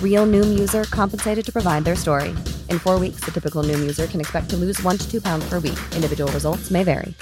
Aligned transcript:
Real 0.00 0.24
Noom 0.26 0.56
user 0.56 0.84
compensated 0.84 1.44
to 1.44 1.52
provide 1.52 1.84
their 1.84 1.96
story. 1.96 2.30
In 2.70 2.78
four 2.78 3.00
weeks, 3.00 3.20
the 3.24 3.32
typical 3.32 3.64
Noom 3.64 3.80
user 3.82 4.06
can 4.06 4.20
expect 4.20 4.48
to 4.50 4.56
lose 4.56 4.80
one 4.82 4.96
to 4.96 5.10
two 5.10 5.20
pounds 5.20 5.44
per 5.50 5.58
week. 5.58 5.78
Individual 5.96 6.30
results 6.32 6.70
may 6.70 6.84
vary. 6.84 7.14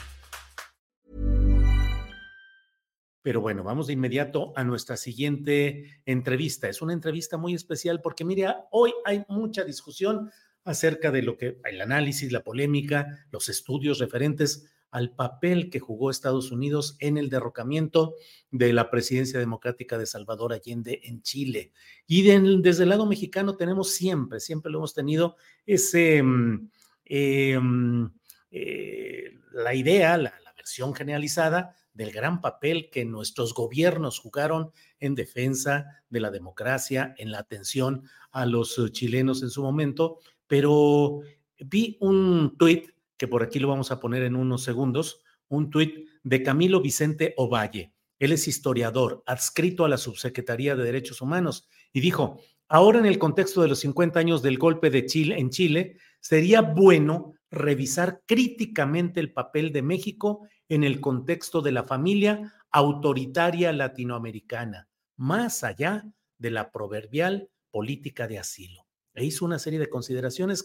Pero 3.25 3.41
bueno, 3.41 3.63
vamos 3.63 3.87
de 3.87 3.93
inmediato 3.93 4.53
a 4.57 4.65
nuestra 4.65 4.97
siguiente 4.97 6.03
entrevista. 6.07 6.69
Es 6.69 6.83
una 6.83 6.93
entrevista 6.93 7.37
muy 7.37 7.55
especial 7.55 8.01
porque, 8.01 8.25
mira, 8.25 8.67
hoy 8.73 8.93
hay 9.05 9.25
mucha 9.29 9.63
discusión 9.63 10.31
acerca 10.65 11.13
de 11.13 11.23
lo 11.23 11.37
que 11.37 11.61
el 11.65 11.81
análisis, 11.81 12.33
la 12.33 12.43
polémica, 12.43 13.27
los 13.31 13.49
estudios 13.49 14.01
referentes 14.01 14.67
al 14.93 15.11
papel 15.11 15.71
que 15.71 15.81
jugó 15.81 16.11
Estados 16.11 16.53
Unidos 16.53 16.97
en 17.01 17.17
el 17.17 17.31
derrocamiento 17.31 18.15
de 18.51 18.73
la 18.73 18.91
presidencia 18.91 19.41
democrática 19.41 19.99
de 19.99 20.07
Salvador 20.07 20.53
Allende 20.53 21.01
en 21.05 21.23
Chile. 21.23 21.73
Y 22.07 22.23
desde 22.23 22.85
el 22.85 22.91
lado 22.91 23.07
mexicano 23.07 23.57
tenemos 23.57 23.91
siempre, 23.91 24.39
siempre 24.39 24.71
lo 24.71 24.79
hemos 24.79 24.95
tenido, 24.95 25.37
ese, 25.67 26.23
mm, 26.23 26.71
mm, 27.09 28.07
eh, 28.51 29.39
la 29.55 29.75
idea, 29.75 30.19
la, 30.19 30.35
la 30.45 30.53
versión 30.53 30.95
generalizada 30.95 31.75
del 31.95 32.13
gran 32.13 32.43
papel 32.43 32.91
que 32.91 33.07
nuestros 33.07 33.55
gobiernos 33.55 34.19
jugaron 34.19 34.73
en 35.01 35.15
defensa 35.15 35.87
de 36.11 36.21
la 36.21 36.31
democracia, 36.31 37.15
en 37.17 37.33
la 37.33 37.39
atención 37.39 38.05
a 38.31 38.45
los 38.45 38.79
eh, 38.79 38.91
chilenos 38.91 39.43
en 39.43 39.51
su 39.51 39.63
momento, 39.63 40.19
pero 40.47 41.21
vi 41.59 41.97
un 42.01 42.57
tuit 42.59 42.92
que 43.23 43.29
por 43.29 43.45
aquí 43.45 43.61
lo 43.61 43.69
vamos 43.69 43.93
a 43.93 44.01
poner 44.01 44.25
en 44.25 44.35
unos 44.35 44.65
segundos, 44.65 45.23
un 45.47 45.71
tuit 45.71 46.09
de 46.25 46.43
Camilo 46.43 46.81
Vicente 46.81 47.35
Ovalle. 47.37 47.95
Él 48.19 48.33
es 48.33 48.49
historiador, 48.49 49.23
adscrito 49.27 49.85
a 49.85 49.89
la 49.89 49.97
Subsecretaría 49.97 50.75
de 50.75 50.83
Derechos 50.83 51.23
Humanos, 51.23 51.69
y 51.93 52.01
dijo, 52.01 52.41
ahora 52.67 52.99
en 52.99 53.07
el 53.07 53.21
contexto 53.21 53.63
de 53.63 53.69
los 53.69 53.79
50 53.79 54.19
años 54.19 54.43
del 54.43 54.59
golpe 54.59 54.91
de 54.91 55.07
Chile 55.07 55.39
en 55.39 55.51
Chile, 55.51 55.99
sería 56.19 56.63
bueno 56.63 57.35
revisar 57.49 58.23
críticamente 58.27 59.21
el 59.21 59.33
papel 59.33 59.71
de 59.71 59.83
México 59.83 60.49
en 60.69 60.83
el 60.83 61.01
contexto 61.01 61.63
de 61.63 61.71
la 61.71 61.85
familia 61.85 62.53
autoritaria 62.73 63.73
latinoamericana, 63.73 64.89
más 65.17 65.63
allá 65.63 66.13
de 66.39 66.51
la 66.51 66.73
proverbial 66.73 67.51
política 67.71 68.27
de 68.27 68.41
asilo. 68.41 68.85
E 69.15 69.25
hizo 69.25 69.45
una 69.45 69.59
serie 69.59 69.79
de 69.79 69.89
consideraciones. 69.89 70.65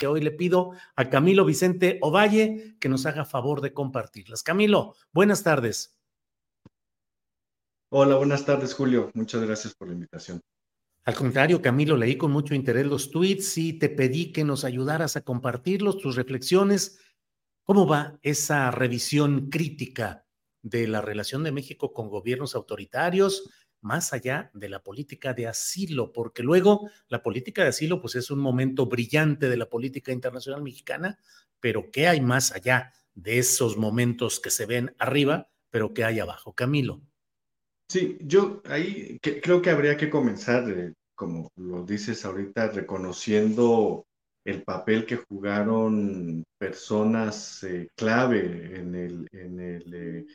Que 0.00 0.06
hoy 0.06 0.22
le 0.22 0.30
pido 0.30 0.72
a 0.96 1.10
Camilo 1.10 1.44
Vicente 1.44 1.98
Ovalle 2.00 2.74
que 2.80 2.88
nos 2.88 3.04
haga 3.04 3.26
favor 3.26 3.60
de 3.60 3.74
compartirlas. 3.74 4.42
Camilo, 4.42 4.94
buenas 5.12 5.42
tardes. 5.42 6.00
Hola, 7.90 8.16
buenas 8.16 8.46
tardes, 8.46 8.72
Julio. 8.72 9.10
Muchas 9.12 9.42
gracias 9.42 9.74
por 9.74 9.88
la 9.88 9.92
invitación. 9.92 10.40
Al 11.04 11.14
contrario, 11.14 11.60
Camilo, 11.60 11.98
leí 11.98 12.16
con 12.16 12.32
mucho 12.32 12.54
interés 12.54 12.86
los 12.86 13.10
tweets 13.10 13.58
y 13.58 13.74
te 13.74 13.90
pedí 13.90 14.32
que 14.32 14.42
nos 14.42 14.64
ayudaras 14.64 15.16
a 15.16 15.20
compartirlos, 15.20 15.98
tus 15.98 16.16
reflexiones. 16.16 16.98
¿Cómo 17.64 17.86
va 17.86 18.18
esa 18.22 18.70
revisión 18.70 19.50
crítica 19.50 20.24
de 20.62 20.88
la 20.88 21.02
relación 21.02 21.44
de 21.44 21.52
México 21.52 21.92
con 21.92 22.08
gobiernos 22.08 22.54
autoritarios, 22.54 23.50
más 23.80 24.12
allá 24.12 24.50
de 24.54 24.68
la 24.68 24.82
política 24.82 25.34
de 25.34 25.46
asilo? 25.46 26.12
Porque 26.12 26.42
luego 26.42 26.90
la 27.08 27.22
política 27.22 27.62
de 27.62 27.68
asilo, 27.68 28.00
pues 28.00 28.14
es 28.14 28.30
un 28.30 28.40
momento 28.40 28.86
brillante 28.86 29.48
de 29.48 29.56
la 29.56 29.68
política 29.68 30.12
internacional 30.12 30.62
mexicana, 30.62 31.18
pero 31.60 31.90
¿qué 31.90 32.08
hay 32.08 32.20
más 32.20 32.52
allá 32.52 32.92
de 33.14 33.38
esos 33.38 33.76
momentos 33.76 34.40
que 34.40 34.50
se 34.50 34.66
ven 34.66 34.94
arriba, 34.98 35.50
pero 35.70 35.92
qué 35.94 36.04
hay 36.04 36.20
abajo? 36.20 36.54
Camilo. 36.54 37.02
Sí, 37.88 38.18
yo 38.20 38.62
ahí 38.66 39.18
creo 39.20 39.60
que 39.60 39.70
habría 39.70 39.96
que 39.96 40.08
comenzar, 40.08 40.70
eh, 40.70 40.94
como 41.14 41.50
lo 41.56 41.84
dices 41.84 42.24
ahorita, 42.24 42.68
reconociendo 42.68 44.06
el 44.44 44.62
papel 44.62 45.04
que 45.04 45.16
jugaron 45.16 46.44
personas 46.58 47.62
eh, 47.64 47.88
clave 47.96 48.78
en 48.78 48.94
el, 48.94 49.28
en 49.32 49.60
el, 49.60 49.94
eh, 49.94 50.26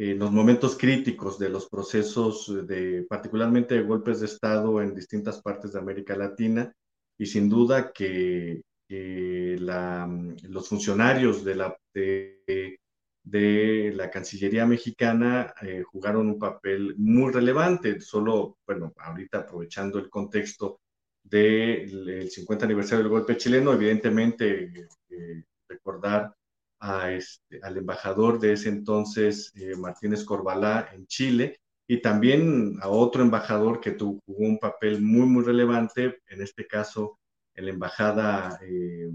en 0.00 0.18
los 0.18 0.30
momentos 0.30 0.76
críticos 0.78 1.38
de 1.38 1.48
los 1.48 1.68
procesos 1.68 2.66
de, 2.68 3.04
particularmente 3.08 3.74
de 3.74 3.82
golpes 3.82 4.20
de 4.20 4.26
Estado 4.26 4.80
en 4.80 4.94
distintas 4.94 5.42
partes 5.42 5.72
de 5.72 5.80
América 5.80 6.16
Latina, 6.16 6.72
y 7.18 7.26
sin 7.26 7.48
duda 7.48 7.90
que, 7.92 8.62
que 8.88 9.56
la- 9.58 10.08
los 10.48 10.68
funcionarios 10.68 11.44
de 11.44 11.54
la, 11.56 11.76
de, 11.92 12.78
de 13.24 13.92
la 13.96 14.08
Cancillería 14.08 14.66
mexicana 14.66 15.52
eh, 15.62 15.82
jugaron 15.82 16.28
un 16.28 16.38
papel 16.38 16.94
muy 16.96 17.32
relevante. 17.32 18.00
Solo, 18.00 18.58
bueno, 18.66 18.92
ahorita 18.98 19.38
aprovechando 19.40 19.98
el 19.98 20.08
contexto 20.08 20.78
del 21.24 22.08
el 22.08 22.30
50 22.30 22.64
aniversario 22.66 23.02
del 23.02 23.10
golpe 23.12 23.36
chileno, 23.36 23.72
evidentemente 23.72 24.72
eh, 25.10 25.42
recordar 25.68 26.32
este, 26.80 27.60
al 27.62 27.76
embajador 27.76 28.38
de 28.38 28.52
ese 28.52 28.68
entonces, 28.68 29.52
eh, 29.56 29.76
Martínez 29.76 30.24
Corbalá, 30.24 30.88
en 30.92 31.06
Chile, 31.06 31.60
y 31.88 32.00
también 32.00 32.76
a 32.80 32.88
otro 32.88 33.22
embajador 33.22 33.80
que 33.80 33.92
tuvo, 33.92 34.20
un 34.26 34.58
papel 34.58 35.00
muy, 35.00 35.26
muy 35.26 35.44
relevante, 35.44 36.18
en 36.28 36.42
este 36.42 36.66
caso 36.66 37.18
en 37.54 37.66
la 37.66 37.72
embajada 37.72 38.60
eh, 38.62 39.10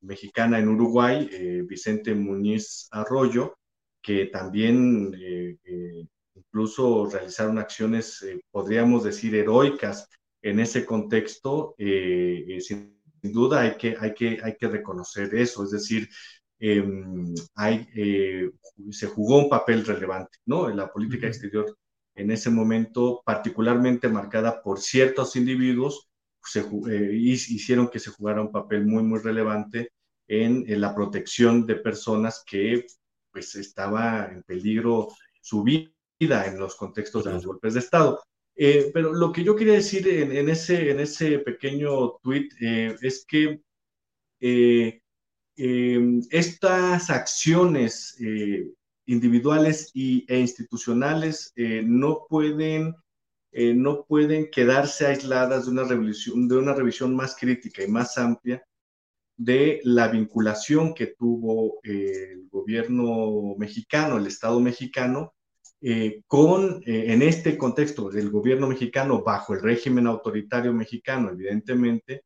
mexicana 0.00 0.58
en 0.58 0.68
Uruguay, 0.68 1.28
eh, 1.30 1.62
Vicente 1.66 2.14
Muñiz 2.14 2.88
Arroyo, 2.90 3.56
que 4.02 4.26
también 4.26 5.14
incluso 6.34 7.08
realizaron 7.10 7.58
acciones, 7.58 8.22
podríamos 8.50 9.04
decir, 9.04 9.34
heroicas 9.34 10.10
en 10.42 10.60
ese 10.60 10.84
contexto. 10.84 11.74
sin 11.78 13.00
duda 13.22 13.62
hay 13.62 13.76
que, 13.78 13.96
hay, 13.98 14.12
que, 14.12 14.38
hay 14.42 14.56
que 14.56 14.68
reconocer 14.68 15.34
eso, 15.34 15.64
es 15.64 15.70
decir, 15.70 16.06
Em, 16.58 17.34
hay, 17.56 17.86
eh, 17.94 18.50
se 18.90 19.06
jugó 19.06 19.38
un 19.38 19.48
papel 19.48 19.84
relevante, 19.84 20.38
¿no? 20.46 20.70
En 20.70 20.76
la 20.76 20.90
política 20.92 21.26
exterior 21.26 21.76
en 22.14 22.30
ese 22.30 22.50
momento, 22.50 23.22
particularmente 23.24 24.08
marcada 24.08 24.62
por 24.62 24.78
ciertos 24.80 25.34
individuos, 25.36 26.08
se, 26.44 26.60
eh, 26.60 27.10
hicieron 27.12 27.88
que 27.88 27.98
se 27.98 28.10
jugara 28.10 28.40
un 28.40 28.52
papel 28.52 28.86
muy, 28.86 29.02
muy 29.02 29.18
relevante 29.20 29.90
en, 30.28 30.64
la 30.80 30.94
protección 30.94 31.66
de 31.66 31.76
personas 31.76 32.42
que 32.46 32.86
pues 33.32 33.56
estaba 33.56 34.26
en 34.32 34.42
peligro 34.44 35.08
su 35.40 35.64
vida 35.64 35.90
en 36.46 36.58
los 36.58 36.76
contextos 36.76 37.24
de 37.24 37.32
los 37.32 37.44
golpes 37.44 37.74
de 37.74 37.80
Estado. 37.80 38.22
Eh, 38.56 38.90
pero 38.94 39.12
lo 39.12 39.32
que 39.32 39.42
yo 39.42 39.56
quería 39.56 39.74
decir 39.74 40.06
en, 40.08 40.48
ese, 40.48 40.90
en 40.92 41.00
ese 41.00 41.40
pequeño 41.40 42.18
tweet 42.22 42.48
es 43.02 43.24
que 43.26 43.60
Em, 45.56 46.20
estas 46.30 47.10
acciones 47.10 48.16
eh, 48.20 48.66
individuales 49.06 49.90
y, 49.94 50.24
e 50.28 50.40
institucionales 50.40 51.52
eh, 51.54 51.82
no, 51.86 52.26
pueden, 52.28 52.94
eh, 53.52 53.72
no 53.72 54.04
pueden 54.04 54.50
quedarse 54.50 55.06
aisladas 55.06 55.66
de 55.66 55.70
una, 55.70 55.84
revisión, 55.84 56.48
de 56.48 56.56
una 56.56 56.74
revisión 56.74 57.14
más 57.14 57.36
crítica 57.38 57.84
y 57.84 57.88
más 57.88 58.18
amplia 58.18 58.64
de 59.36 59.80
la 59.84 60.08
vinculación 60.08 60.94
que 60.94 61.08
tuvo 61.18 61.80
el 61.82 62.48
gobierno 62.50 63.54
mexicano, 63.58 64.18
el 64.18 64.28
Estado 64.28 64.60
mexicano, 64.60 65.34
con, 66.28 66.80
en 66.86 67.20
este 67.20 67.58
contexto 67.58 68.10
del 68.10 68.30
gobierno 68.30 68.68
mexicano 68.68 69.22
bajo 69.22 69.54
el 69.54 69.60
régimen 69.60 70.06
autoritario 70.06 70.72
mexicano, 70.72 71.30
evidentemente, 71.30 72.22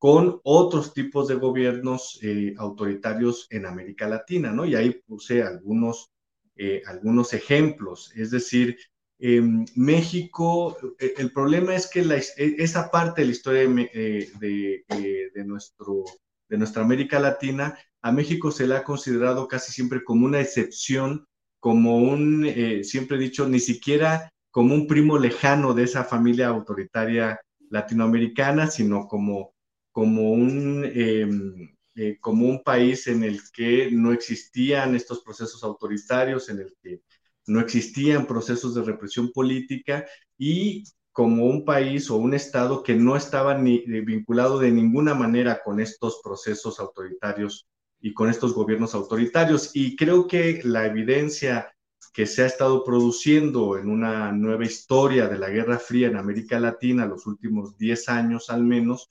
con 0.00 0.40
otros 0.44 0.94
tipos 0.94 1.28
de 1.28 1.34
gobiernos 1.34 2.18
eh, 2.22 2.54
autoritarios 2.56 3.46
en 3.50 3.66
América 3.66 4.08
Latina, 4.08 4.50
¿no? 4.50 4.64
Y 4.64 4.74
ahí 4.74 4.98
puse 5.06 5.42
algunos, 5.42 6.10
eh, 6.56 6.80
algunos 6.86 7.34
ejemplos, 7.34 8.10
es 8.16 8.30
decir, 8.30 8.78
em, 9.18 9.66
México, 9.76 10.74
eh, 10.98 11.12
el 11.18 11.30
problema 11.34 11.74
es 11.74 11.86
que 11.86 12.00
esa 12.38 12.90
parte 12.90 13.20
de 13.20 13.26
la 13.26 13.32
historia 13.32 13.68
de, 13.68 14.82
de, 15.34 15.44
nuestro, 15.44 16.04
de 16.48 16.56
nuestra 16.56 16.82
América 16.82 17.20
Latina, 17.20 17.78
a 18.00 18.10
México 18.10 18.50
se 18.50 18.66
le 18.66 18.76
ha 18.76 18.84
considerado 18.84 19.48
casi 19.48 19.70
siempre 19.70 20.02
como 20.02 20.24
una 20.24 20.40
excepción, 20.40 21.26
como 21.58 21.98
un, 21.98 22.50
siempre 22.84 23.18
he 23.18 23.20
dicho, 23.20 23.46
ni 23.46 23.60
siquiera 23.60 24.32
como 24.50 24.74
un 24.74 24.86
primo 24.86 25.18
lejano 25.18 25.74
de 25.74 25.82
esa 25.82 26.04
familia 26.04 26.48
autoritaria 26.48 27.38
latinoamericana, 27.68 28.66
sino 28.68 29.06
como 29.06 29.52
como 30.00 30.32
un, 30.32 30.82
em, 30.94 31.76
eh, 31.94 32.16
como 32.20 32.46
un 32.48 32.62
país 32.62 33.06
en 33.06 33.22
el 33.22 33.38
que 33.52 33.90
no 33.92 34.12
existían 34.12 34.94
estos 34.94 35.20
procesos 35.20 35.62
autoritarios, 35.62 36.48
en 36.48 36.60
el 36.60 36.74
que 36.82 37.02
no 37.46 37.60
existían 37.60 38.26
procesos 38.26 38.74
de 38.74 38.82
represión 38.82 39.30
política 39.30 40.06
y 40.38 40.84
como 41.12 41.44
un 41.44 41.66
país 41.66 42.10
o 42.10 42.16
un 42.16 42.32
estado 42.32 42.82
que 42.82 42.94
no 42.94 43.14
estaba 43.14 43.58
ni, 43.58 43.76
eh, 43.76 44.00
vinculado 44.00 44.58
de 44.58 44.70
ninguna 44.70 45.12
manera 45.12 45.60
con 45.62 45.80
estos 45.80 46.22
procesos 46.24 46.80
autoritarios 46.80 47.68
y 48.00 48.14
con 48.14 48.30
estos 48.30 48.54
gobiernos 48.54 48.94
autoritarios. 48.94 49.70
Y 49.74 49.96
creo 49.96 50.26
que 50.26 50.62
la 50.64 50.86
evidencia 50.86 51.74
que 52.14 52.24
se 52.26 52.42
ha 52.42 52.46
estado 52.46 52.84
produciendo 52.84 53.76
en 53.76 53.90
una 53.90 54.32
nueva 54.32 54.64
historia 54.64 55.28
de 55.28 55.38
la 55.38 55.50
Guerra 55.50 55.78
Fría 55.78 56.08
en 56.08 56.16
América 56.16 56.58
Latina, 56.58 57.04
los 57.04 57.26
últimos 57.26 57.76
10 57.76 58.08
años 58.08 58.48
al 58.48 58.64
menos, 58.64 59.10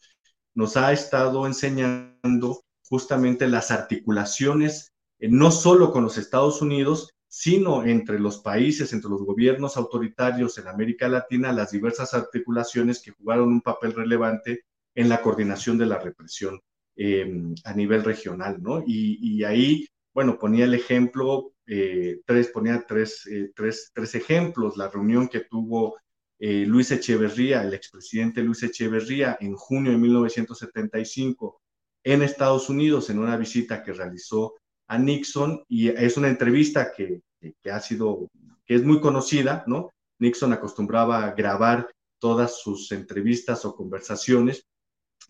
nos 0.60 0.76
ha 0.76 0.92
estado 0.92 1.48
enseñando 1.48 2.66
justamente 2.84 3.48
las 3.48 3.72
articulaciones, 3.72 4.92
eh, 5.18 5.30
no 5.30 5.52
solo 5.52 5.94
con 5.94 6.04
los 6.04 6.18
Estados 6.18 6.62
Unidos, 6.62 7.14
sino 7.30 7.86
entre 7.86 8.20
los 8.20 8.40
países, 8.40 8.92
entre 8.92 9.10
los 9.10 9.24
gobiernos 9.24 9.78
autoritarios 9.78 10.58
en 10.58 10.68
América 10.68 11.08
Latina, 11.08 11.54
las 11.54 11.72
diversas 11.72 12.14
articulaciones 12.14 13.02
que 13.02 13.12
jugaron 13.12 13.48
un 13.48 13.62
papel 13.62 13.94
relevante 13.94 14.66
en 14.96 15.08
la 15.08 15.22
coordinación 15.22 15.78
de 15.78 15.86
la 15.86 15.98
represión 15.98 16.60
em, 16.98 17.56
a 17.64 17.74
nivel 17.74 18.04
regional, 18.04 18.62
¿no? 18.62 18.84
Y, 18.86 19.42
ahí, 19.46 19.88
bueno, 20.14 20.38
ponía 20.38 20.66
el 20.66 20.74
ejemplo, 20.74 21.54
eh, 21.68 22.20
tres, 22.26 22.50
ponía 22.50 22.84
tres, 22.86 23.26
eh, 23.28 23.54
tres, 23.56 23.92
tres 23.94 24.14
ejemplos, 24.14 24.76
la 24.76 24.90
reunión 24.90 25.30
que 25.30 25.40
tuvo 25.40 25.96
eh, 26.40 26.66
Luis 26.66 26.92
Echeverría, 26.92 27.64
el 27.64 27.74
expresidente 27.74 28.42
Luis 28.42 28.64
Echeverría, 28.64 29.38
en 29.42 29.56
junio 29.56 29.92
de 29.92 29.98
1975 29.98 31.62
en 32.04 32.22
Estados 32.22 32.70
Unidos 32.70 33.10
en 33.10 33.20
una 33.20 33.36
visita 33.36 33.84
que 33.84 33.94
realizó 33.94 34.56
a 34.88 34.98
Nixon 34.98 35.64
y 35.68 35.90
es 35.90 36.18
una 36.18 36.30
entrevista 36.30 36.92
que, 36.96 37.22
ha 37.70 37.80
sido, 37.80 38.30
que 38.66 38.76
es 38.76 38.84
muy 38.84 39.02
conocida, 39.02 39.64
¿no? 39.68 39.92
Nixon 40.20 40.54
acostumbraba 40.54 41.26
a 41.26 41.32
grabar 41.34 41.90
todas 42.20 42.62
sus 42.62 42.92
entrevistas 42.92 43.66
o 43.66 43.76
conversaciones, 43.76 44.66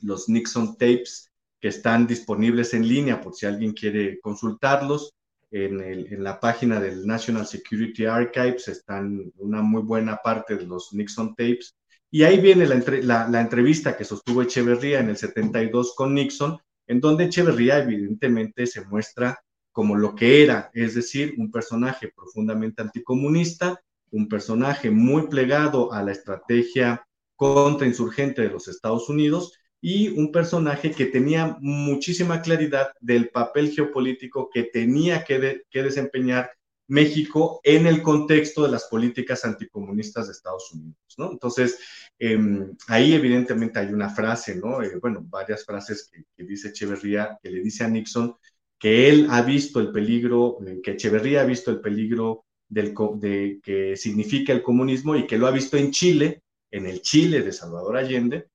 los 0.02 0.30
Nixon 0.30 0.78
tapes 0.78 1.32
que 1.60 1.68
están 1.68 2.08
disponibles 2.08 2.74
en 2.74 2.88
línea 2.88 3.20
por 3.20 3.34
si 3.36 3.46
alguien 3.46 3.74
quiere 3.74 4.20
consultarlos 4.22 5.12
en, 5.52 6.24
la 6.24 6.40
página 6.40 6.80
del 6.80 7.06
National 7.06 7.46
Security 7.46 8.06
Archives 8.06 8.68
están 8.68 9.32
una 9.38 9.62
muy 9.62 9.82
buena 9.82 10.18
parte 10.18 10.56
de 10.56 10.66
los 10.66 10.94
Nixon 10.94 11.30
tapes. 11.36 11.76
Y 12.12 12.24
ahí 12.24 12.40
viene 12.40 12.66
la, 12.66 13.28
la, 13.28 13.42
entrevista 13.42 13.96
que 13.96 14.06
sostuvo 14.06 14.42
Echeverría 14.42 15.00
en 15.00 15.10
el 15.10 15.18
72 15.18 15.94
con 15.96 16.14
Nixon, 16.14 16.58
en 16.88 17.00
donde 17.00 17.26
Echeverría 17.26 17.80
evidentemente 17.80 18.66
se 18.66 18.86
muestra 18.86 19.40
como 19.72 19.96
lo 19.96 20.16
que 20.16 20.44
era, 20.44 20.72
es 20.74 20.96
decir, 20.96 21.36
un 21.38 21.52
personaje 21.52 22.12
profundamente 22.16 22.82
anticomunista, 22.82 23.80
un 24.12 24.28
personaje 24.28 24.90
muy 24.90 25.28
plegado 25.28 25.94
a 25.94 26.04
la 26.04 26.12
estrategia 26.12 27.06
contrainsurgente 27.36 28.42
de 28.42 28.50
los 28.50 28.68
Estados 28.68 29.08
Unidos 29.08 29.59
y 29.82 30.10
un 30.10 30.32
personaje 30.32 30.92
que 30.92 31.06
tenía 31.06 31.58
muchísima 31.62 32.42
claridad 32.42 32.92
del 33.00 33.30
papel 33.30 33.72
geopolítico 33.72 34.50
que 34.50 34.64
tenía 34.64 35.24
que, 35.24 35.64
desempeñar 35.72 36.52
México 36.88 37.62
en 37.64 37.86
el 37.88 38.02
contexto 38.02 38.64
de 38.64 38.72
las 38.72 38.86
políticas 38.86 39.46
anticomunistas 39.46 40.28
de 40.28 40.34
Estados 40.34 40.72
Unidos, 40.74 40.98
¿no? 41.18 41.32
Entonces, 41.32 41.80
em, 42.18 42.76
ahí 42.88 43.14
evidentemente 43.14 43.80
hay 43.80 43.94
una 43.94 44.10
frase, 44.10 44.56
¿no? 44.56 44.82
Eh, 44.82 44.98
bueno, 45.00 45.24
varias 45.30 45.64
frases 45.66 46.10
que, 46.12 46.44
dice 46.44 46.70
Echeverría, 46.70 47.38
que 47.42 47.52
le 47.52 47.62
dice 47.62 47.84
a 47.84 47.88
Nixon 47.88 48.36
que 48.80 49.10
él 49.10 49.28
ha 49.30 49.42
visto 49.42 49.80
el 49.80 49.92
peligro, 49.92 50.58
eh, 50.66 50.80
que 50.82 50.92
Echeverría 50.92 51.42
ha 51.42 51.46
visto 51.46 51.70
el 51.70 51.82
peligro 51.82 52.46
del, 52.68 52.96
de, 53.18 53.60
que 53.62 53.96
significa 53.98 54.54
el 54.54 54.64
comunismo 54.64 55.16
y 55.16 55.28
que 55.28 55.38
lo 55.38 55.48
ha 55.48 55.52
visto 55.52 55.78
en 55.78 55.92
Chile, 55.92 56.44
en 56.72 56.86
el 56.86 57.02
Chile 57.02 57.42
de 57.42 57.52
Salvador 57.52 57.98
Allende, 57.98 58.48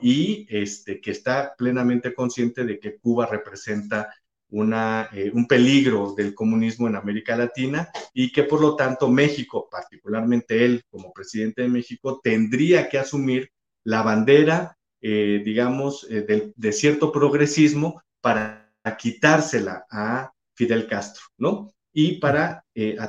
y 0.00 0.46
este, 0.48 1.00
que 1.00 1.10
está 1.10 1.54
plenamente 1.56 2.14
consciente 2.14 2.64
de 2.64 2.78
que 2.78 2.96
Cuba 2.96 3.26
representa 3.26 4.14
una, 4.48 5.08
eh, 5.12 5.30
un 5.34 5.46
peligro 5.46 6.14
del 6.16 6.34
comunismo 6.34 6.86
en 6.86 6.96
América 6.96 7.36
Latina 7.36 7.90
y 8.14 8.32
que 8.32 8.44
por 8.44 8.60
lo 8.60 8.76
tanto 8.76 9.08
México, 9.08 9.68
particularmente 9.70 10.64
él 10.64 10.82
como 10.88 11.12
presidente 11.12 11.62
de 11.62 11.68
México, 11.68 12.20
tendría 12.22 12.88
que 12.88 12.98
asumir 12.98 13.50
la 13.84 14.02
bandera, 14.02 14.76
eh, 15.00 15.42
digamos, 15.44 16.06
eh, 16.10 16.52
de, 16.54 16.72
cierto 16.72 17.12
progresismo 17.12 18.02
para 18.20 18.72
quitársela 18.98 19.84
a 19.90 20.32
Fidel 20.54 20.86
Castro, 20.86 21.24
¿no? 21.38 21.72
Y 21.92 22.18
para 22.18 22.64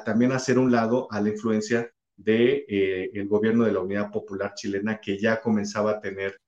también 0.05 0.31
hacer 0.31 0.57
un 0.57 0.71
lado 0.71 1.07
a 1.11 1.19
la 1.19 1.29
influencia 1.29 1.91
del 2.15 2.65
de, 2.67 3.11
el 3.13 3.27
gobierno 3.27 3.65
de 3.65 3.73
la 3.73 3.81
Unidad 3.81 4.11
Popular 4.11 4.53
Chilena 4.55 4.99
que 4.99 5.19
ya 5.19 5.41
comenzaba 5.41 5.91
a 5.91 5.99
tener 5.99 6.39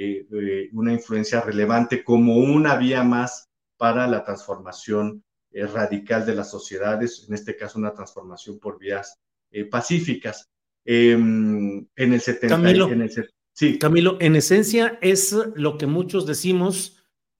eh, 0.00 0.68
una 0.74 0.92
influencia 0.92 1.40
relevante 1.40 2.04
como 2.04 2.36
una 2.36 2.76
vía 2.76 3.02
más 3.02 3.48
para 3.76 4.06
la 4.06 4.22
transformación 4.22 5.24
eh, 5.50 5.66
radical 5.66 6.24
de 6.24 6.36
las 6.36 6.52
sociedades, 6.52 7.26
en 7.26 7.34
este 7.34 7.56
caso 7.56 7.80
una 7.80 7.92
transformación 7.92 8.60
por 8.60 8.78
vías 8.78 9.18
eh, 9.50 9.64
pacíficas. 9.64 10.48
Em, 10.84 11.84
en 11.96 12.12
el 12.12 12.20
70... 12.20 12.54
Camilo, 12.54 12.88
sí. 13.52 13.76
Camilo, 13.76 14.18
en 14.20 14.36
esencia 14.36 15.00
es 15.02 15.32
lo 15.56 15.76
que 15.76 15.86
muchos 15.86 16.26
decimos 16.26 16.94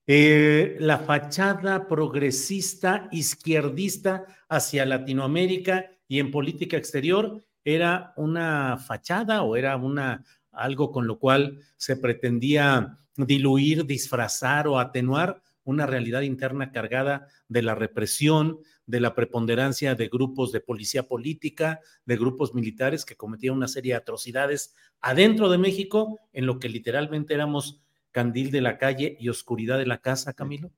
la 0.05 0.97
fachada 0.97 1.87
progresista 1.87 3.07
izquierdista 3.11 4.25
hacia 4.49 4.83
Latinoamérica 4.87 5.85
y 6.07 6.19
en 6.19 6.31
política 6.31 6.77
exterior 6.77 7.39
era 7.63 8.13
una 8.17 8.77
fachada 8.77 9.43
o 9.43 9.55
era 9.55 9.77
una 9.77 10.25
algo 10.51 10.91
con 10.91 11.07
lo 11.07 11.19
cual 11.19 11.59
se 11.77 11.95
pretendía 11.95 12.97
diluir, 13.15 13.85
disfrazar 13.85 14.67
o 14.67 14.79
atenuar 14.79 15.41
una 15.63 15.85
realidad 15.85 16.21
interna 16.21 16.71
cargada 16.71 17.27
de 17.47 17.61
la 17.61 17.75
represión, 17.75 18.59
de 18.85 18.99
la 18.99 19.13
preponderancia 19.13 19.93
de 19.93 20.07
grupos 20.07 20.51
de 20.51 20.61
policía 20.61 21.07
política, 21.07 21.79
de 22.05 22.17
grupos 22.17 22.55
militares 22.55 23.05
que 23.05 23.15
cometían 23.15 23.55
una 23.55 23.67
serie 23.67 23.93
de 23.93 23.97
atrocidades 23.97 24.73
adentro 24.99 25.49
de 25.49 25.59
México, 25.59 26.19
en 26.33 26.47
lo 26.47 26.57
que 26.57 26.69
literalmente 26.69 27.35
éramos 27.35 27.81
candil 28.11 28.49
de 28.49 28.61
la 28.61 28.77
calle 28.79 29.15
y 29.19 29.29
oscuridad 29.29 29.77
de 29.77 29.85
la 29.85 29.99
casa, 29.99 30.33
Camilo? 30.33 30.71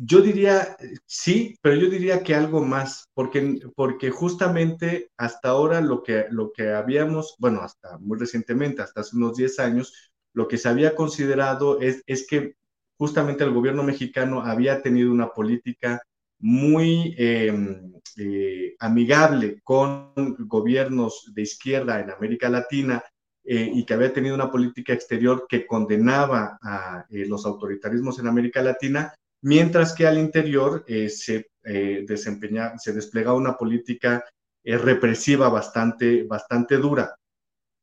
Yo 0.00 0.20
diría 0.20 0.76
sí, 1.06 1.56
pero 1.60 1.74
yo 1.74 1.90
diría 1.90 2.22
que 2.22 2.34
algo 2.34 2.62
más, 2.62 3.08
porque, 3.14 3.58
porque 3.74 4.10
justamente 4.10 5.10
hasta 5.16 5.48
ahora 5.48 5.80
lo 5.80 6.04
que, 6.04 6.26
lo 6.30 6.52
que 6.52 6.70
habíamos, 6.70 7.34
bueno, 7.38 7.62
hasta 7.62 7.98
muy 7.98 8.16
recientemente, 8.16 8.80
hasta 8.80 9.00
hace 9.00 9.16
unos 9.16 9.36
10 9.36 9.58
años, 9.58 10.12
lo 10.32 10.46
que 10.46 10.56
se 10.56 10.68
había 10.68 10.94
considerado 10.94 11.80
es, 11.80 12.02
es 12.06 12.26
que 12.28 12.54
justamente 12.96 13.42
el 13.42 13.52
gobierno 13.52 13.82
mexicano 13.82 14.42
había 14.42 14.82
tenido 14.82 15.10
una 15.10 15.30
política 15.30 16.00
muy 16.38 17.14
em, 17.18 17.92
eh, 18.16 18.76
amigable 18.78 19.60
con 19.64 20.12
gobiernos 20.46 21.32
de 21.34 21.42
izquierda 21.42 22.00
en 22.00 22.10
América 22.10 22.48
Latina 22.48 23.02
eh, 23.44 23.68
y 23.74 23.84
que 23.84 23.94
había 23.94 24.12
tenido 24.12 24.34
una 24.36 24.50
política 24.50 24.92
exterior 24.92 25.46
que 25.48 25.66
condenaba 25.66 26.58
a 26.62 27.04
eh, 27.10 27.26
los 27.26 27.44
autoritarismos 27.46 28.18
en 28.20 28.28
América 28.28 28.62
Latina, 28.62 29.12
mientras 29.42 29.94
que 29.94 30.06
al 30.06 30.18
interior 30.18 30.84
se 31.08 31.50
desempeña, 31.62 32.78
se 32.78 32.92
desplegaba 32.92 33.36
una 33.36 33.56
política 33.56 34.24
represiva 34.64 35.48
bastante, 35.48 36.24
bastante 36.24 36.76
dura. 36.76 37.14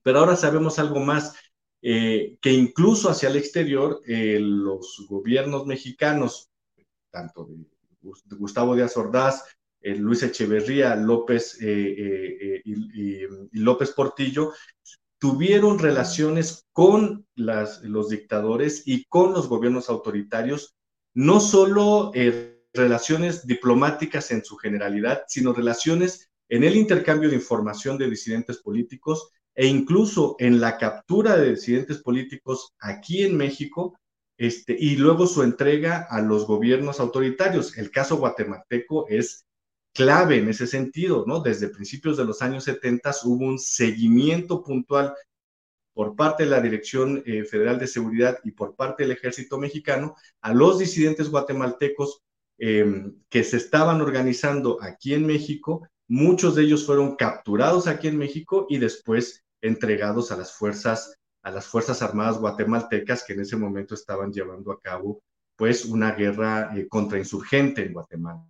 Pero 0.03 0.19
ahora 0.19 0.35
sabemos 0.35 0.79
algo 0.79 0.99
más, 0.99 1.35
que 1.81 2.51
incluso 2.51 3.09
hacia 3.09 3.29
el 3.29 3.35
exterior 3.35 4.01
los 4.05 5.05
gobiernos 5.07 5.67
mexicanos, 5.67 6.49
tanto 7.11 7.47
de 7.47 8.35
Gustavo 8.35 8.75
Díaz 8.75 8.97
Ordaz, 8.97 9.43
eh, 9.85 9.95
Luis 9.95 10.23
Echeverría, 10.23 10.95
López 10.95 11.59
eh, 11.61 11.95
eh, 11.99 12.61
y, 12.65 13.59
López 13.59 13.91
Portillo, 13.91 14.51
tuvieron 15.19 15.77
relaciones 15.77 16.65
con 16.71 17.27
los 17.35 18.09
dictadores 18.09 18.83
y 18.87 19.05
con 19.05 19.33
los 19.33 19.47
gobiernos 19.47 19.89
autoritarios, 19.89 20.75
no 21.15 21.39
solo 21.39 22.11
relaciones 22.73 23.47
diplomáticas 23.47 24.31
en 24.31 24.43
su 24.43 24.57
generalidad, 24.57 25.23
sino 25.27 25.53
relaciones 25.53 26.29
en 26.49 26.63
el 26.63 26.75
intercambio 26.75 27.29
de 27.29 27.35
información 27.35 27.97
de 27.97 28.09
disidentes 28.09 28.57
políticos 28.57 29.31
e 29.55 29.65
incluso 29.65 30.35
en 30.39 30.59
la 30.59 30.77
captura 30.77 31.37
de 31.37 31.51
disidentes 31.51 31.99
políticos 31.99 32.73
aquí 32.79 33.23
en 33.23 33.37
México 33.37 33.97
este, 34.37 34.75
y 34.77 34.97
luego 34.97 35.27
su 35.27 35.43
entrega 35.43 36.05
a 36.09 36.21
los 36.21 36.45
gobiernos 36.45 36.99
autoritarios. 36.99 37.77
El 37.77 37.89
caso 37.89 38.17
guatemalteco 38.17 39.07
es 39.07 39.45
clave 39.93 40.39
en 40.39 40.49
ese 40.49 40.67
sentido, 40.67 41.23
¿no? 41.25 41.39
Desde 41.39 41.69
principios 41.69 42.17
de 42.17 42.25
los 42.25 42.41
años 42.41 42.65
70 42.65 43.11
hubo 43.23 43.45
un 43.45 43.57
seguimiento 43.57 44.61
puntual 44.61 45.13
por 45.95 46.15
parte 46.15 46.43
de 46.43 46.49
la 46.49 46.59
Dirección 46.59 47.23
eh, 47.25 47.45
Federal 47.45 47.79
de 47.79 47.87
Seguridad 47.87 48.37
y 48.43 48.51
por 48.51 48.75
parte 48.75 49.03
del 49.03 49.13
Ejército 49.13 49.57
Mexicano 49.57 50.15
a 50.41 50.53
los 50.53 50.77
disidentes 50.77 51.29
guatemaltecos 51.29 52.21
em, 52.57 53.15
que 53.29 53.45
se 53.45 53.57
estaban 53.57 54.01
organizando 54.01 54.77
aquí 54.81 55.13
en 55.13 55.25
México. 55.25 55.87
Muchos 56.07 56.53
de 56.55 56.63
ellos 56.63 56.85
fueron 56.85 57.15
capturados 57.15 57.87
aquí 57.87 58.09
en 58.09 58.17
México 58.17 58.67
y 58.69 58.77
después 58.77 59.45
entregados 59.61 60.31
a 60.31 60.37
las 60.37 60.51
fuerzas 60.51 61.17
a 61.43 61.51
las 61.51 61.67
Fuerzas 61.67 62.01
Armadas 62.01 62.39
guatemaltecas 62.39 63.23
que 63.23 63.33
en 63.33 63.41
ese 63.41 63.55
momento 63.55 63.93
estaban 63.93 64.33
llevando 64.33 64.71
a 64.71 64.81
cabo 64.81 65.21
pues 65.55 65.85
una 65.85 66.11
guerra 66.11 66.75
eh, 66.75 66.87
contrainsurgente 66.89 67.85
en 67.85 67.93
Guatemala. 67.93 68.43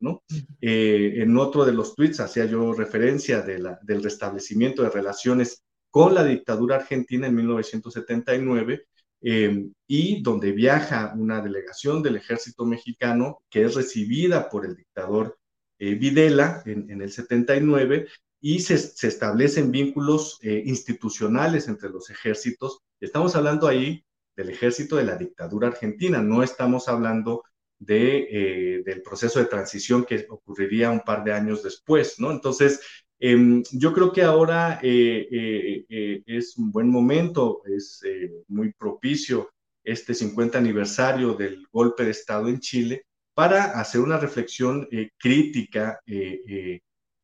¿no? 0.00 0.22
Eh, 0.60 1.14
en 1.16 1.36
otro 1.36 1.64
de 1.64 1.72
los 1.72 1.94
tweets 1.94 2.20
hacía 2.20 2.46
yo 2.46 2.72
referencia 2.72 3.42
de 3.42 3.58
la, 3.58 3.78
del 3.82 4.02
restablecimiento 4.02 4.82
de 4.82 4.90
relaciones 4.90 5.65
con 5.96 6.14
la 6.14 6.22
dictadura 6.22 6.76
argentina 6.76 7.26
en 7.26 7.34
1979 7.36 8.86
eh, 9.22 9.66
y 9.86 10.22
donde 10.22 10.52
viaja 10.52 11.14
una 11.16 11.40
delegación 11.40 12.02
del 12.02 12.16
ejército 12.16 12.66
mexicano 12.66 13.38
que 13.48 13.62
es 13.62 13.74
recibida 13.74 14.50
por 14.50 14.66
el 14.66 14.76
dictador 14.76 15.38
Videla 15.78 16.62
en, 16.66 17.00
el 17.00 17.10
79 17.10 18.08
y 18.42 18.60
se, 18.60 18.74
establecen 18.74 19.70
vínculos 19.70 20.38
eh, 20.42 20.64
institucionales 20.66 21.66
entre 21.66 21.88
los 21.88 22.10
ejércitos. 22.10 22.80
Estamos 23.00 23.34
hablando 23.34 23.66
ahí 23.66 24.04
del 24.36 24.50
ejército 24.50 24.96
de 24.96 25.04
la 25.04 25.16
dictadura 25.16 25.68
argentina, 25.68 26.20
no 26.20 26.42
estamos 26.42 26.88
hablando 26.88 27.42
eh, 27.88 28.82
del 28.84 29.00
proceso 29.00 29.38
de 29.38 29.46
transición 29.46 30.04
que 30.04 30.26
ocurriría 30.28 30.90
un 30.90 31.00
par 31.00 31.24
de 31.24 31.32
años 31.32 31.62
después, 31.62 32.18
¿no? 32.18 32.32
Entonces, 32.32 32.80
em, 33.18 33.62
yo 33.72 33.92
creo 33.92 34.12
que 34.12 34.22
ahora 34.22 34.80
eh, 34.82 36.22
es 36.26 36.56
un 36.56 36.70
buen 36.70 36.88
momento, 36.90 37.62
es 37.64 38.02
muy 38.48 38.72
propicio 38.72 39.50
este 39.84 40.14
50 40.14 40.58
aniversario 40.58 41.34
del 41.34 41.66
golpe 41.72 42.04
de 42.04 42.10
Estado 42.10 42.48
en 42.48 42.60
Chile 42.60 43.04
para 43.34 43.78
hacer 43.78 44.00
una 44.00 44.18
reflexión 44.18 44.88
crítica 45.18 46.00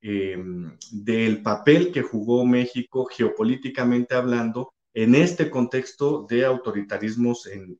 Em, 0.05 0.77
del 0.91 1.43
papel 1.43 1.93
que 1.93 2.03
jugó 2.03 2.45
México 2.45 3.05
geopolíticamente 3.05 4.17
hablando 4.17 4.75
en 4.93 5.15
este 5.15 5.49
contexto 5.49 6.27
de 6.29 6.45
autoritarismos 6.45 7.47
en, 7.47 7.79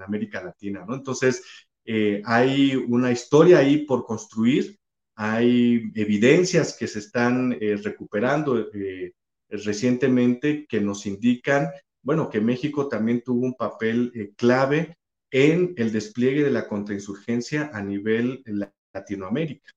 América 0.00 0.42
Latina. 0.42 0.86
Entonces, 0.88 1.42
eh, 1.84 2.22
hay 2.24 2.74
una 2.74 3.12
historia 3.12 3.58
ahí 3.58 3.84
por 3.84 4.06
construir, 4.06 4.78
hay 5.20 5.90
evidencias 5.96 6.76
que 6.78 6.86
se 6.86 7.00
están 7.00 7.58
eh, 7.60 7.76
recuperando 7.82 8.70
eh, 8.72 9.14
recientemente 9.50 10.64
que 10.68 10.80
nos 10.80 11.06
indican, 11.06 11.70
bueno, 12.02 12.30
que 12.30 12.40
México 12.40 12.88
también 12.88 13.22
tuvo 13.22 13.44
un 13.44 13.54
papel 13.54 14.32
clave 14.36 14.96
en 15.32 15.74
el 15.76 15.90
despliegue 15.90 16.44
de 16.44 16.52
la 16.52 16.68
contrainsurgencia 16.68 17.70
a 17.74 17.82
nivel 17.82 18.44
Latinoamérica. 18.92 19.72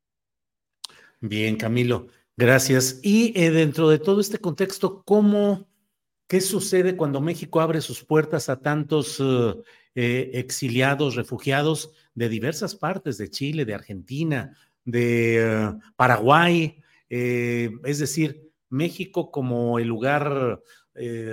Bien, 1.19 1.55
Camilo, 1.55 2.07
gracias. 2.38 3.00
Y 3.01 3.33
eh, 3.36 3.50
dentro 3.50 3.89
de 3.89 3.98
todo 4.00 4.21
este 4.21 4.38
contexto, 4.38 5.03
¿cómo, 5.03 5.67
qué 6.27 6.39
sucede 6.39 6.95
cuando 6.95 7.19
México 7.19 7.62
abre 7.62 7.81
sus 7.81 8.03
puertas 8.03 8.50
a 8.50 8.60
tantos 8.60 9.19
eh, 9.19 9.53
eh, 9.93 10.31
exiliados, 10.33 11.15
refugiados 11.15 11.91
de 12.15 12.29
diversas 12.29 12.75
partes, 12.75 13.17
de 13.17 13.29
Chile, 13.29 13.65
de 13.65 13.74
Argentina, 13.74 14.55
de 14.86 15.74
Paraguay? 15.96 16.78
es 17.10 18.00
decir, 18.00 18.54
México 18.70 19.32
como 19.32 19.80
el 19.80 19.88
lugar 19.90 20.62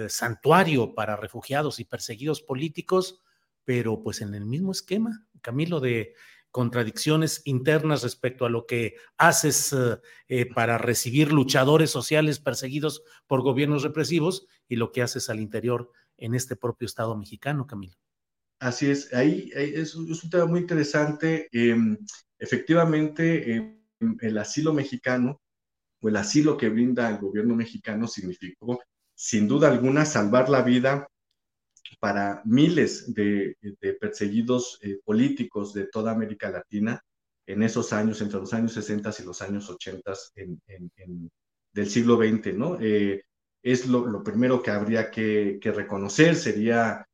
santuario 0.09 0.95
para 0.95 1.17
refugiados 1.17 1.79
y 1.79 1.85
perseguidos 1.85 2.43
políticos, 2.43 3.23
pero 3.65 4.03
pues 4.03 4.21
en 4.21 4.35
el 4.35 4.45
mismo 4.45 4.73
esquema, 4.73 5.25
Camilo, 5.41 5.79
de 5.79 6.15
contradicciones 6.51 7.43
internas 7.45 8.03
respecto 8.03 8.47
a 8.47 8.51
lo 8.51 8.67
que 8.67 8.97
haces 9.17 9.73
eh, 9.73 10.01
eh, 10.29 10.47
para 10.47 10.79
recibir 10.79 11.33
luchadores 11.33 11.91
sociales 11.91 12.41
perseguidos 12.41 13.03
por 13.27 13.43
gobiernos 13.43 13.83
represivos 13.83 14.47
y 14.69 14.77
lo 14.77 14.91
que 14.93 15.03
haces 15.03 15.29
al 15.29 15.41
interior 15.41 15.91
en 16.17 16.35
este 16.35 16.57
propio 16.57 16.87
Estado 16.87 17.17
mexicano, 17.17 17.67
Camilo. 17.67 17.97
Así 18.61 18.91
es, 18.91 19.15
ahí, 19.15 19.51
es, 19.55 19.95
un 19.95 20.19
tema 20.31 20.47
muy 20.47 20.61
interesante. 20.61 21.49
Em, 21.53 21.97
efectivamente, 22.39 23.55
em, 23.55 23.79
el 24.21 24.39
asilo 24.39 24.73
mexicano 24.73 25.41
o 26.01 26.09
el 26.09 26.17
asilo 26.17 26.57
que 26.57 26.69
brinda 26.69 27.09
el 27.11 27.19
gobierno 27.19 27.55
mexicano 27.57 28.07
significó, 28.07 28.81
sin 29.15 29.49
duda 29.49 29.71
alguna, 29.71 30.05
salvar 30.05 30.49
la 30.49 30.63
vida 30.63 31.09
para 32.01 32.43
miles 32.45 33.13
de, 33.15 33.57
perseguidos 34.01 34.79
eh, 34.83 35.01
políticos 35.05 35.73
de 35.73 35.87
toda 35.87 36.13
América 36.13 36.51
Latina 36.51 37.03
en 37.47 37.63
esos 37.63 37.93
años, 37.93 38.21
entre 38.21 38.39
los 38.39 38.53
años 38.53 38.73
60 38.75 39.11
y 39.19 39.23
los 39.25 39.43
años 39.43 39.71
80 39.71 40.13
del 41.73 41.89
siglo 41.89 42.17
XX, 42.17 42.55
¿no? 42.55 42.79
Eh, 42.81 43.25
es 43.63 43.87
lo, 43.87 44.23
primero 44.23 44.63
que 44.63 44.71
habría 44.71 45.11
que, 45.11 45.59
reconocer, 45.63 46.37
sería 46.37 47.07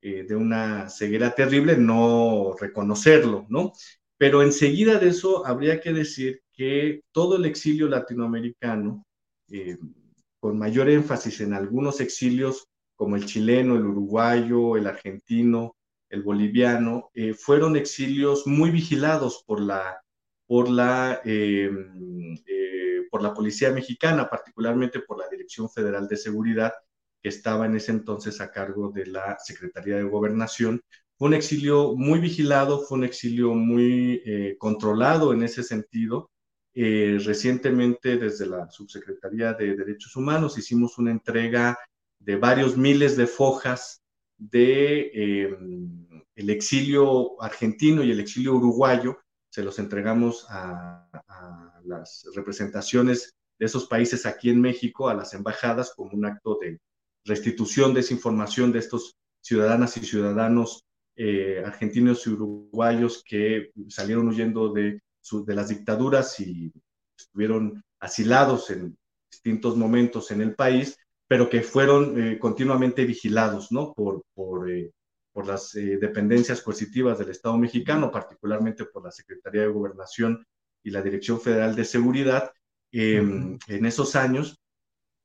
eh, 0.00 0.24
de 0.24 0.36
una 0.36 0.88
ceguera 0.88 1.34
terrible 1.34 1.76
no 1.76 2.54
reconocerlo, 2.58 3.46
¿no? 3.48 3.72
Pero 4.20 4.42
enseguida 4.42 4.98
de 4.98 5.08
eso 5.08 5.46
habría 5.46 5.80
que 5.80 5.94
decir 5.94 6.42
que 6.52 7.00
todo 7.10 7.36
el 7.36 7.46
exilio 7.46 7.88
latinoamericano, 7.88 9.06
con 10.38 10.58
mayor 10.58 10.90
énfasis 10.90 11.40
en 11.40 11.54
algunos 11.54 12.02
exilios 12.02 12.68
como 12.96 13.16
el 13.16 13.24
chileno, 13.24 13.76
el 13.76 13.86
uruguayo, 13.86 14.76
el 14.76 14.86
argentino, 14.86 15.74
el 16.10 16.22
boliviano, 16.22 17.08
eh, 17.14 17.32
fueron 17.32 17.76
exilios 17.76 18.46
muy 18.46 18.70
vigilados 18.70 19.42
por 19.46 19.58
la, 19.58 20.02
por 20.46 20.68
la, 20.68 21.22
em, 21.24 22.34
eh, 22.46 23.06
por 23.10 23.22
la 23.22 23.32
policía 23.32 23.70
mexicana, 23.72 24.28
particularmente 24.28 25.00
por 25.00 25.18
la 25.18 25.30
Dirección 25.30 25.70
Federal 25.70 26.06
de 26.08 26.18
Seguridad, 26.18 26.74
que 27.22 27.30
estaba 27.30 27.64
en 27.64 27.76
ese 27.76 27.92
entonces 27.92 28.38
a 28.42 28.50
cargo 28.50 28.90
de 28.90 29.06
la 29.06 29.38
Secretaría 29.38 29.96
de 29.96 30.02
Gobernación. 30.02 30.82
Fue 31.20 31.28
un 31.28 31.34
exilio 31.34 31.94
muy 31.96 32.18
vigilado, 32.18 32.80
fue 32.80 32.96
un 32.96 33.04
exilio 33.04 33.52
muy 33.52 34.22
eh, 34.24 34.56
controlado 34.58 35.34
en 35.34 35.42
ese 35.42 35.62
sentido. 35.62 36.30
recientemente, 36.72 38.16
desde 38.16 38.46
la 38.46 38.70
Subsecretaría 38.70 39.52
de 39.52 39.76
Derechos 39.76 40.16
Humanos, 40.16 40.56
hicimos 40.56 40.96
una 40.96 41.10
entrega 41.10 41.78
de 42.18 42.36
varios 42.36 42.78
miles 42.78 43.18
de 43.18 43.26
fojas 43.26 44.00
de 44.38 45.10
em, 45.12 46.24
el 46.36 46.48
exilio 46.48 47.42
argentino 47.42 48.02
y 48.02 48.12
el 48.12 48.20
exilio 48.20 48.54
uruguayo, 48.54 49.18
se 49.50 49.62
los 49.62 49.78
entregamos 49.78 50.46
a, 50.48 51.06
las 51.84 52.24
representaciones 52.34 53.34
de 53.58 53.66
esos 53.66 53.86
países 53.86 54.24
aquí 54.24 54.48
en 54.48 54.62
México, 54.62 55.10
a 55.10 55.14
las 55.14 55.34
embajadas, 55.34 55.92
como 55.94 56.12
un 56.12 56.24
acto 56.24 56.58
de 56.62 56.78
restitución 57.26 57.92
de 57.92 58.00
esa 58.00 58.14
información 58.14 58.72
de 58.72 58.78
estos 58.78 59.16
ciudadanas 59.42 59.98
y 59.98 60.06
ciudadanos 60.06 60.86
eh, 61.22 61.62
argentinos 61.64 62.26
y 62.26 62.30
uruguayos 62.30 63.22
que 63.26 63.72
salieron 63.88 64.28
huyendo 64.28 64.72
de, 64.72 65.02
de 65.46 65.54
las 65.54 65.68
dictaduras 65.68 66.40
y 66.40 66.72
estuvieron 67.18 67.82
asilados 67.98 68.70
en 68.70 68.96
distintos 69.30 69.76
momentos 69.76 70.30
en 70.30 70.40
el 70.40 70.54
país 70.54 70.96
pero 71.30 71.48
que 71.48 71.62
fueron 71.62 72.20
eh, 72.20 72.40
continuamente 72.40 73.04
vigilados 73.04 73.70
¿no? 73.70 73.94
por, 73.94 74.24
por, 74.34 74.68
eh, 74.68 74.90
por 75.32 75.46
las 75.46 75.76
eh, 75.76 75.96
dependencias 75.96 76.60
coercitivas 76.60 77.20
del 77.20 77.30
Estado 77.30 77.56
mexicano, 77.56 78.10
particularmente 78.10 78.84
por 78.84 79.04
la 79.04 79.12
Secretaría 79.12 79.60
de 79.60 79.68
Gobernación 79.68 80.44
y 80.82 80.90
la 80.90 81.02
Dirección 81.02 81.40
Federal 81.40 81.76
de 81.76 81.84
Seguridad 81.84 82.50
em, 82.90 83.56
en 83.68 83.86
esos 83.86 84.16
años. 84.16 84.58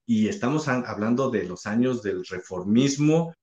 Y 0.05 0.27
estamos 0.27 0.67
hablando 0.67 1.31
de 1.31 1.45
los 1.45 1.65
años 1.65 2.03
del 2.03 2.23
reformismo 2.23 3.33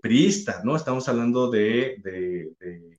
priista, 0.00 0.62
¿no? 0.64 0.76
Estamos 0.76 1.08
hablando 1.08 1.50
de, 1.50 1.96
de, 2.02 2.98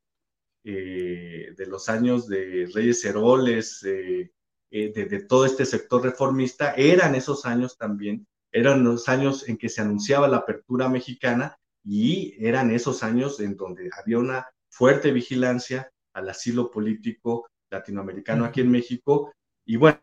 de, 0.63 1.65
los 1.65 1.89
años 1.89 2.27
de 2.27 2.69
Reyes 2.73 3.03
Heroles, 3.03 3.79
de, 3.81 4.31
de 4.69 5.25
todo 5.27 5.45
este 5.45 5.65
sector 5.65 6.03
reformista. 6.03 6.73
Eran 6.73 7.15
esos 7.15 7.45
años 7.45 7.77
también 7.77 8.27
eran 8.51 8.83
los 8.83 9.09
años 9.09 9.47
en 9.47 9.57
que 9.57 9.69
se 9.69 9.81
anunciaba 9.81 10.27
la 10.27 10.37
apertura 10.37 10.89
mexicana 10.89 11.57
y 11.83 12.35
eran 12.39 12.71
esos 12.71 13.03
años 13.03 13.39
en 13.39 13.55
donde 13.55 13.89
había 13.97 14.19
una 14.19 14.47
fuerte 14.69 15.11
vigilancia 15.11 15.91
al 16.13 16.29
asilo 16.29 16.71
político 16.71 17.49
latinoamericano 17.69 18.45
aquí 18.45 18.61
en 18.61 18.71
México. 18.71 19.33
Y 19.65 19.77
bueno, 19.77 20.01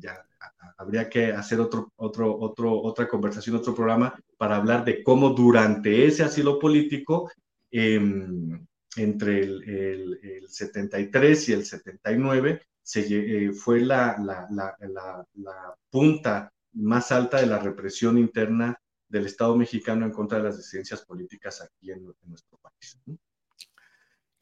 ya 0.00 0.26
habría 0.78 1.08
que 1.08 1.32
hacer 1.32 1.60
otro, 1.60 1.92
otro, 1.96 2.38
otro, 2.38 2.80
otra 2.80 3.08
conversación, 3.08 3.56
otro 3.56 3.74
programa 3.74 4.18
para 4.36 4.56
hablar 4.56 4.84
de 4.84 5.02
cómo 5.02 5.30
durante 5.30 6.06
ese 6.06 6.24
asilo 6.24 6.58
político, 6.58 7.30
em, 7.70 8.66
entre 8.96 9.40
el, 9.40 10.18
el, 10.22 10.48
73 10.48 11.48
y 11.48 11.52
el 11.52 11.64
79, 11.64 12.62
se, 12.82 13.06
eh, 13.08 13.52
fue 13.52 13.80
la, 13.80 14.16
la, 14.18 14.46
la, 14.50 15.26
la 15.34 15.74
punta 15.90 16.52
más 16.74 17.12
alta 17.12 17.40
de 17.40 17.46
la 17.46 17.58
represión 17.58 18.18
interna 18.18 18.78
del 19.12 19.26
Estado 19.26 19.54
mexicano 19.56 20.06
en 20.06 20.12
contra 20.12 20.38
de 20.38 20.44
las 20.44 20.56
disidencias 20.56 21.04
políticas 21.04 21.60
aquí 21.60 21.90
en, 21.90 22.02
nuestro 22.24 22.58
país. 22.58 22.98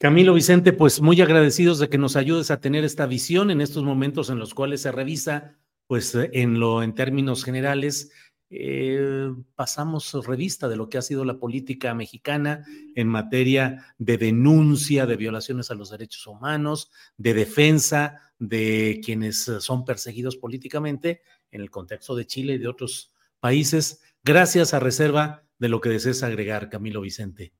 Camilo 0.01 0.33
Vicente, 0.33 0.73
pues 0.73 0.99
muy 0.99 1.21
agradecidos 1.21 1.77
de 1.77 1.87
que 1.87 1.99
nos 1.99 2.15
ayudes 2.15 2.49
a 2.49 2.59
tener 2.59 2.83
esta 2.83 3.05
visión 3.05 3.51
en 3.51 3.61
estos 3.61 3.83
momentos 3.83 4.31
en 4.31 4.39
los 4.39 4.55
cuales 4.55 4.81
se 4.81 4.91
revisa, 4.91 5.59
pues 5.85 6.15
en 6.15 6.59
lo 6.59 6.81
en 6.81 6.95
términos 6.95 7.43
generales, 7.43 8.11
eh, 8.49 9.31
pasamos 9.53 10.11
revista 10.25 10.67
de 10.67 10.75
lo 10.75 10.89
que 10.89 10.97
ha 10.97 11.03
sido 11.03 11.23
la 11.23 11.37
política 11.37 11.93
mexicana 11.93 12.65
en 12.95 13.09
materia 13.09 13.93
de 13.99 14.17
denuncia 14.17 15.05
de 15.05 15.17
violaciones 15.17 15.69
a 15.69 15.75
los 15.75 15.91
derechos 15.91 16.25
humanos, 16.25 16.89
de 17.17 17.35
defensa 17.35 18.33
de 18.39 19.01
quienes 19.05 19.51
son 19.59 19.85
perseguidos 19.85 20.35
políticamente 20.35 21.21
en 21.51 21.61
el 21.61 21.69
contexto 21.69 22.15
de 22.15 22.25
Chile 22.25 22.53
y 22.53 22.57
de 22.57 22.67
otros 22.67 23.13
países. 23.39 24.01
Gracias 24.23 24.73
a 24.73 24.79
reserva 24.79 25.43
de 25.59 25.69
lo 25.69 25.79
que 25.79 25.89
desees 25.89 26.23
agregar, 26.23 26.69
Camilo 26.69 27.01
Vicente. 27.01 27.53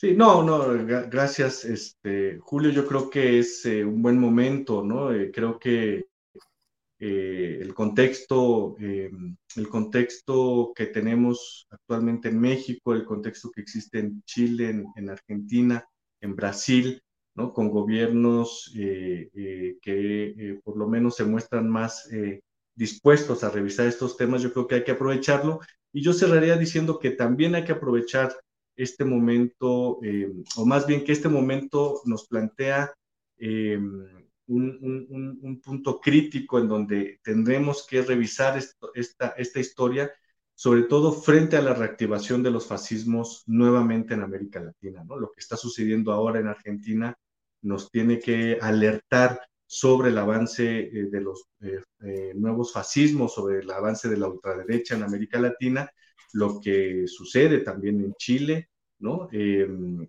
Sí, 0.00 0.14
no, 0.16 0.42
no, 0.42 0.66
gracias, 1.10 1.62
este, 1.66 2.38
Julio. 2.38 2.70
Yo 2.70 2.86
creo 2.86 3.10
que 3.10 3.38
es 3.38 3.66
eh, 3.66 3.84
un 3.84 4.00
buen 4.00 4.18
momento, 4.18 4.82
¿no? 4.82 5.12
Eh, 5.12 5.30
creo 5.30 5.58
que 5.58 6.06
eh, 6.98 7.58
el 7.60 7.74
contexto, 7.74 8.76
el 8.78 9.68
contexto 9.68 10.72
que 10.74 10.86
tenemos 10.86 11.66
actualmente 11.70 12.30
en 12.30 12.40
México, 12.40 12.94
el 12.94 13.04
contexto 13.04 13.50
que 13.50 13.60
existe 13.60 13.98
en 13.98 14.22
Chile, 14.24 14.84
en 14.96 15.10
Argentina, 15.10 15.84
en 16.22 16.34
Brasil, 16.34 17.02
¿no? 17.34 17.52
Con 17.52 17.68
gobiernos 17.68 18.72
que 18.74 20.60
por 20.64 20.78
lo 20.78 20.88
menos 20.88 21.16
se 21.16 21.24
muestran 21.24 21.68
más 21.68 22.08
dispuestos 22.74 23.44
a 23.44 23.50
revisar 23.50 23.86
estos 23.86 24.16
temas, 24.16 24.40
yo 24.40 24.50
creo 24.50 24.66
que 24.66 24.76
hay 24.76 24.84
que 24.84 24.92
aprovecharlo. 24.92 25.60
Y 25.92 26.02
yo 26.02 26.14
cerraría 26.14 26.56
diciendo 26.56 26.98
que 26.98 27.10
también 27.10 27.54
hay 27.54 27.64
que 27.64 27.72
aprovechar 27.72 28.34
este 28.82 29.04
momento, 29.04 29.98
eh, 30.02 30.32
o 30.56 30.64
más 30.64 30.86
bien 30.86 31.04
que 31.04 31.12
este 31.12 31.28
momento 31.28 32.00
nos 32.06 32.26
plantea 32.26 32.92
eh, 33.36 33.78
un, 34.46 35.60
punto 35.62 36.00
crítico 36.00 36.58
en 36.58 36.68
donde 36.68 37.20
tendremos 37.22 37.86
que 37.86 38.02
revisar 38.02 38.58
esta, 38.94 39.28
esta 39.36 39.60
historia, 39.60 40.10
sobre 40.54 40.84
todo 40.84 41.12
frente 41.12 41.56
a 41.56 41.62
la 41.62 41.74
reactivación 41.74 42.42
de 42.42 42.50
los 42.50 42.66
fascismos 42.66 43.44
nuevamente 43.46 44.14
en 44.14 44.22
América 44.22 44.60
Latina. 44.60 45.04
Lo 45.08 45.30
que 45.30 45.40
está 45.40 45.56
sucediendo 45.56 46.12
ahora 46.12 46.40
en 46.40 46.48
Argentina 46.48 47.16
nos 47.62 47.90
tiene 47.90 48.18
que 48.18 48.58
alertar 48.60 49.40
sobre 49.66 50.08
el 50.08 50.18
avance 50.18 50.80
eh, 50.80 51.08
de 51.10 51.20
los 51.20 51.44
nuevos 52.34 52.72
fascismos, 52.72 53.34
sobre 53.34 53.60
el 53.60 53.70
avance 53.70 54.08
de 54.08 54.16
la 54.16 54.28
ultraderecha 54.28 54.96
en 54.96 55.02
América 55.02 55.38
Latina, 55.38 55.88
lo 56.32 56.60
que 56.60 57.06
sucede 57.06 57.58
también 57.58 58.00
en 58.00 58.14
Chile, 58.14 58.69
¿no? 59.00 59.28
Em, 59.32 60.06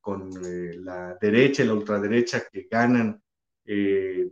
con 0.00 0.30
la 0.84 1.16
derecha 1.20 1.62
y 1.62 1.66
la 1.66 1.74
ultraderecha 1.74 2.44
que 2.50 2.66
ganan 2.70 3.20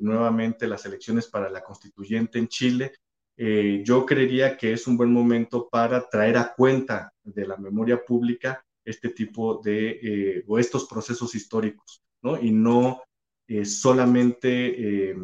nuevamente 0.01 0.66
las 0.66 0.87
elecciones 0.87 1.27
para 1.27 1.51
la 1.51 1.62
constituyente 1.62 2.38
en 2.38 2.49
Chile, 2.49 2.92
yo 3.37 4.07
creería 4.07 4.57
que 4.57 4.73
es 4.73 4.87
un 4.87 4.97
buen 4.97 5.12
momento 5.12 5.68
para 5.68 6.09
traer 6.09 6.37
a 6.37 6.55
cuenta 6.55 7.12
de 7.23 7.47
la 7.47 7.57
memoria 7.57 8.05
pública 8.05 8.64
este 8.85 9.09
tipo 9.11 9.61
de, 9.62 10.44
o 10.47 10.59
estos 10.59 10.87
procesos 10.87 11.35
históricos, 11.35 12.03
¿no? 12.23 12.40
Y 12.40 12.53
no 12.53 13.03
eh, 13.47 13.66
solamente 13.66 15.11
eh, 15.11 15.14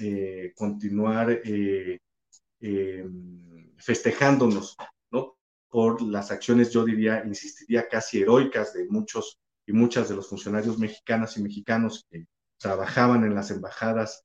eh, 0.00 0.52
continuar 0.54 1.40
festejándonos, 3.78 4.76
¿no? 4.78 4.84
Por 5.70 6.02
las 6.02 6.30
acciones, 6.30 6.70
yo 6.70 6.84
diría, 6.84 7.22
insistiría 7.24 7.88
casi 7.88 8.20
heroicas 8.20 8.74
de 8.74 8.86
muchos 8.88 9.38
y 9.66 9.72
muchas 9.72 10.08
de 10.08 10.16
los 10.16 10.28
funcionarios 10.28 10.78
mexicanas 10.78 11.36
y 11.36 11.42
mexicanos 11.42 12.06
que 12.10 12.26
trabajaban 12.58 13.24
en 13.24 13.34
las 13.34 13.50
embajadas 13.50 14.24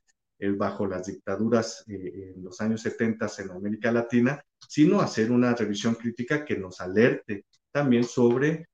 bajo 0.58 0.86
las 0.86 1.08
dictaduras 1.08 1.86
en 1.88 2.44
los 2.44 2.60
años 2.60 2.82
70 2.82 3.28
en 3.40 3.52
América 3.52 3.92
Latina, 3.92 4.44
sino 4.68 5.00
hacer 5.00 5.32
una 5.32 5.56
revisión 5.56 5.96
crítica 5.96 6.44
que 6.44 6.58
nos 6.58 6.82
alerte 6.82 7.46
también 7.72 8.04
sobre, 8.04 8.68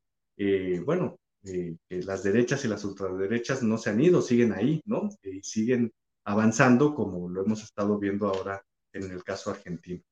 bueno, 0.83 1.19
eh, 1.43 1.75
que 1.89 2.03
las 2.03 2.21
derechas 2.21 2.63
y 2.65 2.67
las 2.67 2.83
ultraderechas 2.85 3.63
no 3.63 3.77
se 3.77 3.89
han 3.89 3.99
ido, 3.99 4.21
siguen 4.21 4.53
ahí, 4.53 4.81
¿no? 4.85 5.09
Y 5.23 5.41
siguen 5.41 5.91
avanzando 6.23 6.93
como 6.93 7.29
lo 7.29 7.43
hemos 7.43 7.63
estado 7.63 7.97
viendo 7.97 8.27
ahora 8.27 8.63
en 8.93 9.09
el 9.09 9.23
caso 9.23 9.49
argentino. 9.49 10.03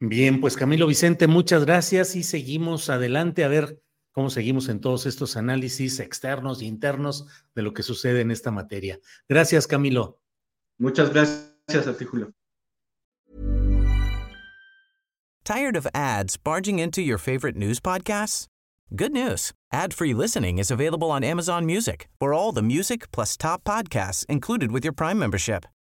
Bien, 0.00 0.40
pues 0.40 0.56
Camilo 0.56 0.86
Vicente, 0.86 1.26
muchas 1.26 1.64
gracias 1.64 2.14
y 2.14 2.22
seguimos 2.22 2.88
adelante 2.88 3.42
a 3.42 3.48
ver 3.48 3.82
cómo 4.12 4.30
seguimos 4.30 4.68
en 4.68 4.80
todos 4.80 5.06
estos 5.06 5.36
análisis 5.36 5.98
externos 5.98 6.60
e 6.60 6.66
internos 6.66 7.26
de 7.54 7.62
lo 7.62 7.72
que 7.72 7.82
sucede 7.82 8.20
en 8.20 8.30
esta 8.30 8.50
materia. 8.50 9.00
Gracias, 9.28 9.66
Camilo. 9.66 10.20
Muchas 10.78 11.12
gracias 11.12 11.86
a 11.86 11.96
ti, 11.96 12.04
Julio. 12.04 12.32
Tired 15.44 15.76
of 15.76 15.86
ads 15.94 16.36
barging 16.36 16.78
into 16.78 17.00
your 17.00 17.18
favorite 17.18 17.56
news 17.56 17.80
podcasts? 17.80 18.46
Good 18.94 19.12
news. 19.12 19.52
Ad-free 19.72 20.14
listening 20.14 20.58
is 20.58 20.70
available 20.70 21.10
on 21.10 21.24
Amazon 21.24 21.64
Music 21.66 22.08
for 22.18 22.32
all 22.32 22.52
the 22.52 22.62
music 22.62 23.10
plus 23.12 23.36
top 23.36 23.64
podcasts 23.64 24.24
included 24.26 24.70
with 24.72 24.84
your 24.84 24.92
Prime 24.92 25.18
membership. 25.18 25.64